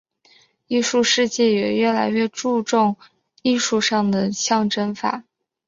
[0.65, 2.97] 艺术世界也越来越注重
[3.43, 5.25] 艺术上的象征法。